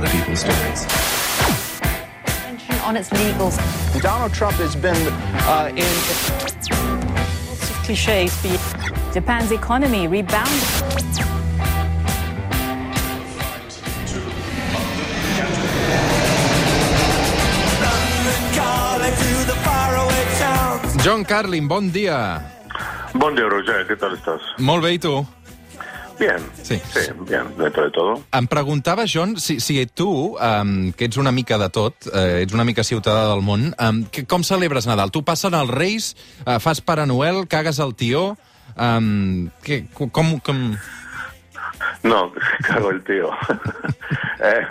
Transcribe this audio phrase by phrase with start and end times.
[0.00, 0.80] other people's stories.
[2.88, 3.56] On its legals.
[4.00, 4.96] Donald Trump has been
[5.44, 5.92] uh, in.
[7.46, 8.32] Lots of cliches.
[9.12, 10.68] Japan's economy rebounded.
[21.02, 22.42] John Carlin, bon dia.
[23.14, 24.40] Bon dia, Roger, ¿qué tal estás?
[24.58, 25.26] Molt bé, i tu?
[26.20, 26.36] Bien.
[26.62, 26.76] Sí.
[26.92, 28.22] Sí, bien, dentro de todo.
[28.36, 32.52] Em preguntava, John, si, si tu, um, que ets una mica de tot, eh, ets
[32.52, 35.10] una mica ciutadà del món, um, que, com celebres Nadal?
[35.10, 36.12] Tu passen els Reis,
[36.44, 38.36] uh, fas Pare Noel, cagues el tió...
[38.76, 40.60] Um, que, com, com...
[42.04, 42.32] No,
[42.68, 43.32] cago el tío.
[44.42, 44.66] Eh,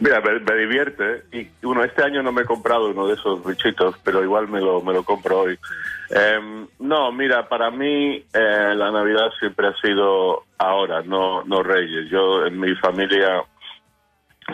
[0.00, 1.22] mira, me, me divierte.
[1.30, 4.60] Y bueno, este año no me he comprado uno de esos bichitos, pero igual me
[4.60, 5.56] lo, me lo compro hoy.
[6.10, 12.10] Eh, no, mira, para mí eh, la Navidad siempre ha sido ahora, no, no Reyes.
[12.10, 13.44] Yo en mi familia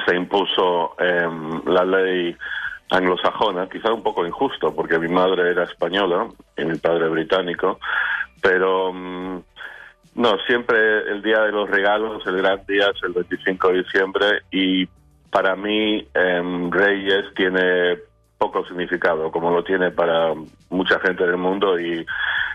[0.07, 1.29] se impuso eh,
[1.67, 2.37] la ley
[2.91, 7.79] anglosajona, quizá un poco injusto, porque mi madre era española y mi padre británico,
[8.43, 9.43] pero mm,
[10.17, 14.27] no, siempre el día de los regalos, el gran día es el 25 de diciembre
[14.51, 14.87] y
[15.31, 17.99] para mí em, Reyes tiene
[18.39, 20.35] poco significado, como lo tiene para
[20.71, 22.05] mucha gente del mundo y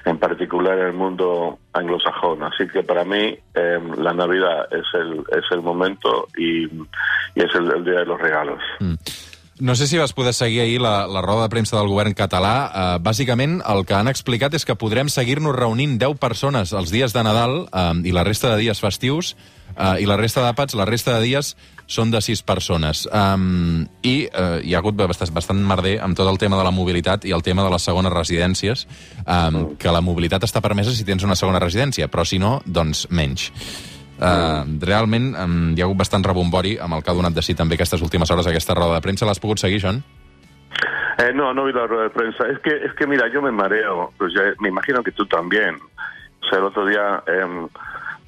[0.06, 2.44] en particular en el mundo anglosajón.
[2.44, 7.54] Así que para mí em, la Navidad es el, es el momento y, y es
[7.56, 8.62] el, el día de los regalos.
[9.60, 12.54] No sé si vas poder seguir ahir la, la roda de premsa del govern català.
[12.72, 17.12] Uh, bàsicament, el que han explicat és que podrem seguir-nos reunint 10 persones els dies
[17.12, 19.34] de Nadal uh, i la resta de dies festius,
[19.76, 21.58] uh, i la resta d'àpats, la resta de dies
[21.90, 23.08] són de 6 persones.
[23.10, 26.72] Um, I uh, hi ha hagut bastant, bastant merder amb tot el tema de la
[26.76, 28.86] mobilitat i el tema de les segones residències,
[29.26, 33.08] um, que la mobilitat està permesa si tens una segona residència, però si no, doncs
[33.10, 33.50] menys.
[34.20, 37.54] Uh, realment um, hi ha hagut bastant rebombori amb el que ha donat de si
[37.56, 39.26] també aquestes últimes hores aquesta roda de premsa.
[39.26, 40.04] L'has pogut seguir, John?
[41.20, 42.46] Eh, no, no vi la rueda de prensa.
[42.54, 44.14] Es que, es que mira, yo me mareo.
[44.18, 45.76] Pues ya- me imagino que tú también.
[45.76, 47.68] O sea, el otro día em,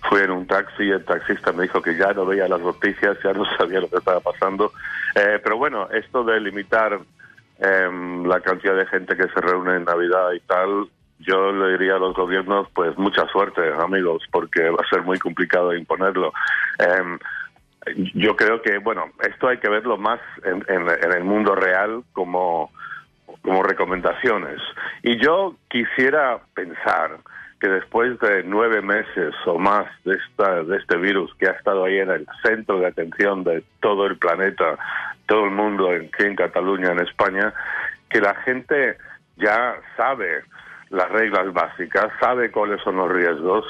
[0.09, 3.17] fui en un taxi y el taxista me dijo que ya no veía las noticias,
[3.23, 4.71] ya no sabía lo que estaba pasando.
[5.15, 6.99] Eh, pero bueno, esto de limitar
[7.59, 10.87] em, la cantidad de gente que se reúne en Navidad y tal,
[11.19, 15.19] yo le diría a los gobiernos, pues mucha suerte, amigos, porque va a ser muy
[15.19, 16.33] complicado imponerlo.
[16.79, 17.19] Em,
[18.15, 22.03] yo creo que, bueno, esto hay que verlo más en, en- en el mundo real
[22.13, 22.71] como,
[23.43, 24.59] como recomendaciones.
[25.03, 27.17] Y yo quisiera pensar
[27.61, 31.85] que después de nueve meses o más de, esta, de este virus que ha estado
[31.85, 34.77] ahí en el centro de atención de todo el planeta,
[35.27, 37.53] todo el mundo, aquí en Cataluña, en España,
[38.09, 38.97] que la gente
[39.37, 40.41] ya sabe
[40.89, 43.63] las reglas básicas, sabe cuáles son los riesgos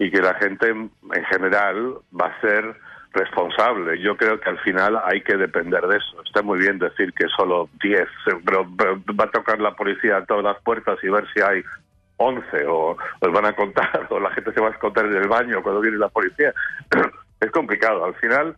[0.00, 0.90] y que la gente en
[1.30, 2.74] general va a ser
[3.12, 4.00] responsable.
[4.00, 6.20] Yo creo que al final hay que depender de eso.
[6.22, 8.08] Está muy bien decir que solo 10,
[8.44, 11.62] pero, pero va a tocar la policía a todas las puertas y ver si hay
[12.18, 15.28] 11 o os van a contar o la gente se va a esconder en el
[15.28, 16.52] baño cuando viene la policía.
[17.40, 18.04] es complicado.
[18.04, 18.56] Al final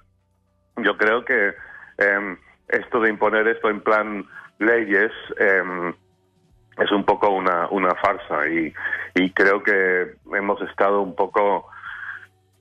[0.76, 1.54] yo creo que
[1.98, 2.36] eh,
[2.69, 4.24] esto de imponer esto en plan
[4.58, 5.92] leyes eh,
[6.78, 8.72] es un poco una, una farsa y,
[9.14, 11.69] y creo que hemos estado un poco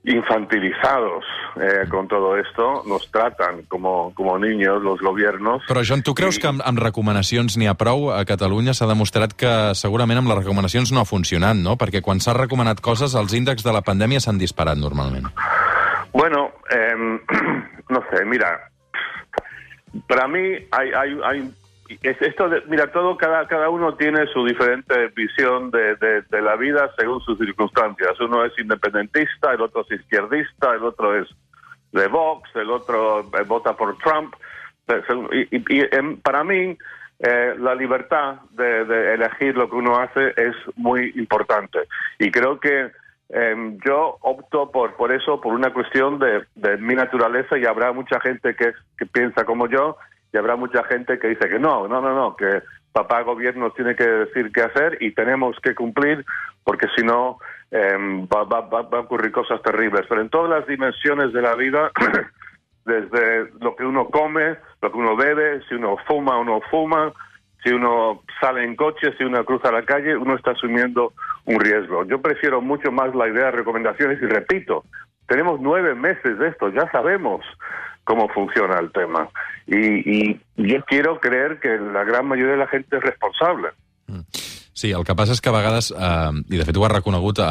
[0.08, 1.24] infantilizados
[1.60, 5.62] eh, con todo esto, nos tratan como, como niños los gobiernos.
[5.68, 8.10] Però, John, tu creus I- que amb, amb recomanacions n'hi ha prou?
[8.12, 11.76] A Catalunya s'ha demostrat que segurament amb les recomanacions no ha funcionat, no?
[11.76, 15.28] Perquè quan s'ha recomanat coses, els índexs de la pandèmia s'han disparat normalment.
[16.12, 17.20] Bueno, em,
[17.94, 18.70] no sé, mira,
[20.06, 21.50] para mí hay, hay, hay
[22.02, 26.90] esto de, mira, todo cada cada uno tiene su diferente visión de, de, la vida
[26.98, 28.18] según sus circunstancias.
[28.20, 31.28] Uno es independentista, el otro es izquierdista, el otro es
[31.92, 34.34] de Vox, el otro eh, vota por Trump.
[34.88, 35.02] Eh,
[35.50, 36.76] Y, y- y, para mí
[37.20, 41.80] eh, la libertad de, elegir lo que uno hace es muy importante.
[42.18, 42.90] Y creo que
[43.30, 47.92] em, yo opto por, por eso, por una cuestión de, de mi naturaleza y habrá
[47.92, 49.96] mucha gente que, que piensa como yo
[50.32, 53.94] y habrá mucha gente que dice que no, no, no, no, que papá gobierno tiene
[53.96, 56.24] que decir qué hacer y tenemos que cumplir
[56.64, 57.38] porque si no
[57.72, 60.02] va, va- va- va a ocurrir cosas terribles.
[60.08, 61.90] Pero en todas las dimensiones de la vida,
[62.84, 67.12] desde lo que uno come, lo que uno bebe, si uno fuma o no fuma,
[67.62, 71.12] si uno sale en coche, si uno cruza la calle, uno está asumiendo
[71.44, 72.04] un riesgo.
[72.04, 74.84] Yo prefiero mucho más la idea de recomendaciones y repito,
[75.26, 77.44] tenemos nueve meses de esto, ya sabemos
[78.08, 79.28] cómo funciona el tema.
[79.66, 83.68] Y, y yo quiero creer que la gran mayoría de la gente es responsable.
[84.72, 87.40] Sí, el que passa és que a vegades, eh, i de fet ho ha reconegut
[87.42, 87.46] eh,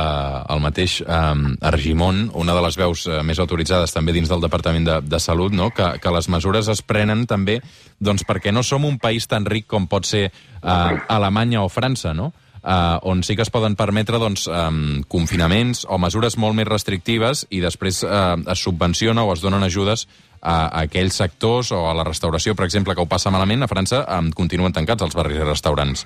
[0.56, 4.88] el mateix eh, Argimon, una de les veus eh, més autoritzades també dins del Departament
[4.88, 5.68] de, de Salut, no?
[5.75, 7.59] que, que les mesures es prenen també
[8.00, 12.15] doncs, perquè no som un país tan ric com pot ser eh, Alemanya o França,
[12.15, 12.31] no?
[12.63, 17.45] eh, on sí que es poden permetre doncs, eh, confinaments o mesures molt més restrictives
[17.50, 18.24] i després eh,
[18.56, 20.07] es subvenciona o es donen ajudes
[20.47, 24.05] a, aquells sectors o a la restauració, per exemple, que ho passa malament, a França
[24.07, 26.05] eh, continuen tancats els barris i restaurants.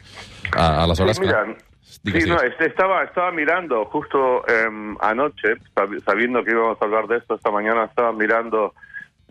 [0.50, 6.00] Eh, aleshores, Sí, mira, clar, sí, no, este, estaba, estaba mirando justo em, anoche, sab-
[6.04, 8.74] sabiendo que íbamos a hablar de esto esta mañana, estaba mirando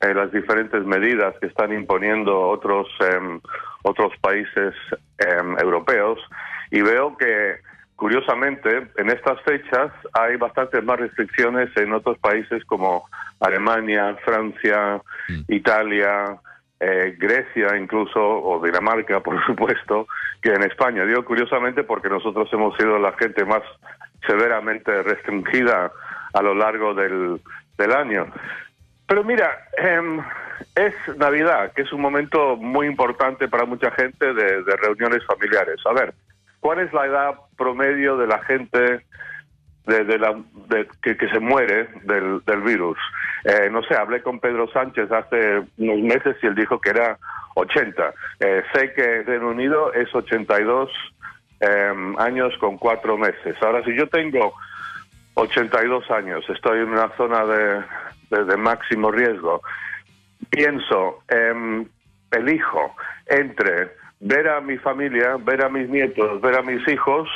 [0.00, 3.40] eh, las diferentes medidas que están imponiendo otros em,
[3.82, 4.74] otros países
[5.58, 6.18] europeos
[6.70, 7.56] y veo que
[8.00, 13.04] curiosamente en estas fechas hay bastantes más restricciones en otros países como
[13.40, 15.02] Alemania, Francia,
[15.48, 16.40] Italia,
[16.80, 20.08] eh, Grecia incluso, o Dinamarca, por supuesto,
[20.40, 21.04] que en España.
[21.04, 23.62] Digo curiosamente porque nosotros hemos sido la gente más
[24.26, 25.92] severamente restringida
[26.32, 27.38] a lo largo del,
[27.76, 28.32] del año.
[29.06, 30.22] Pero mira, em,
[30.74, 35.80] es Navidad, que es un momento muy importante para mucha gente de, de reuniones familiares.
[35.84, 36.14] A ver,
[36.60, 39.04] ¿cuál es la edad promedio de la gente
[39.86, 40.36] de, de la,
[40.68, 42.98] de- que, se muere del, del virus.
[43.44, 47.18] Eh, no sé, hablé con Pedro Sánchez hace unos meses y él dijo que era
[47.54, 48.14] 80.
[48.40, 50.90] Eh, sé que Reino Unido es 82
[51.60, 53.56] eh, años con cuatro meses.
[53.62, 54.54] Ahora, si yo tengo
[55.34, 57.82] 82 años, estoy en una zona de,
[58.44, 59.62] de- máximo riesgo,
[60.50, 61.86] pienso, em,
[62.30, 62.94] elijo
[63.26, 67.28] entre ver a mi familia, ver a mis nietos, ver a mis hijos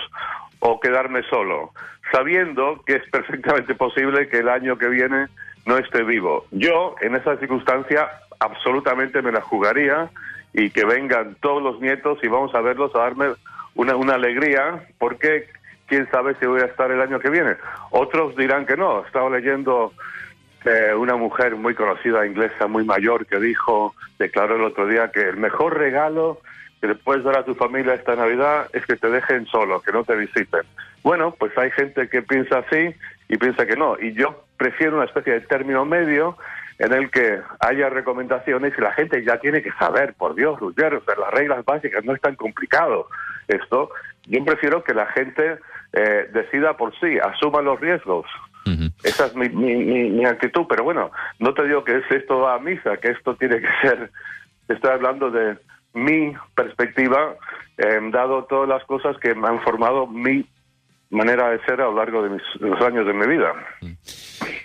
[0.61, 1.73] o quedarme solo,
[2.13, 5.27] sabiendo que es perfectamente posible que el año que viene
[5.67, 6.45] no esté vivo.
[6.51, 8.09] Yo, en esa circunstancia,
[8.39, 10.11] absolutamente me la jugaría
[10.53, 13.29] y que vengan todos los nietos y vamos a verlos a darme
[13.75, 15.49] una, una alegría, porque
[15.87, 17.57] quién sabe si voy a estar el año que viene.
[17.91, 19.05] Otros dirán que no.
[19.05, 19.93] Estaba leyendo
[20.65, 25.23] eh, una mujer muy conocida inglesa, muy mayor, que dijo, declaró el otro día que
[25.23, 26.41] el mejor regalo
[26.85, 29.91] que le puedes dar a tu familia esta Navidad es que te dejen solo, que
[29.91, 30.61] no te visiten.
[31.03, 32.95] Bueno, pues hay gente que piensa así
[33.27, 33.97] y piensa que no.
[33.99, 36.37] Y yo prefiero una especie de término medio
[36.79, 40.99] en el que haya recomendaciones y la gente ya tiene que saber, por Dios, Ruggiero,
[40.99, 43.09] o sea, las reglas básicas, no es tan complicado
[43.49, 43.89] esto.
[44.27, 45.57] Yo prefiero que la gente
[45.95, 48.27] eh, decida por sí, asuma los riesgos.
[48.67, 48.91] Ujú.
[49.05, 52.41] Esa es mi, mi, mi, mi actitud, pero bueno, no te digo que es esto
[52.41, 54.11] va a misa, que esto tiene que ser,
[54.69, 55.57] estoy hablando de
[55.95, 57.35] mi perspectiva,
[57.79, 60.45] eh, dado todas las cosas que me han formado mi
[61.11, 63.53] manera de ser a lo largo de, mis, los años de mi vida.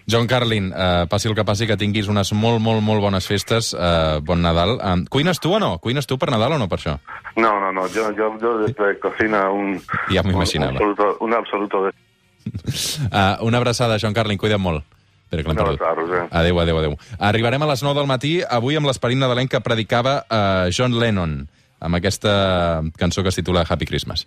[0.09, 3.75] John Carlin, eh, passi el que passi, que tinguis unes molt, molt, molt bones festes.
[3.77, 4.79] Eh, bon Nadal.
[4.81, 5.77] Eh, cuines tu o no?
[5.77, 6.97] Cuines tu per Nadal o no per això?
[7.37, 9.79] No, no, no, yo, yo, yo desde cocina un,
[10.09, 10.71] Ya me un, imaginaba.
[10.71, 11.91] un absoluto, un absoluto de...
[13.11, 14.83] Eh, una abraçada, John Carlin, cuida't molt.
[15.29, 15.59] Perdut.
[15.59, 16.27] abraçada, Roger.
[16.31, 16.97] Adéu, adéu, adéu.
[17.19, 21.47] Arribarem a les 9 del matí, avui amb l'esperit nadalenc que predicava eh, John Lennon,
[21.79, 24.25] amb aquesta cançó que es titula Happy Christmas.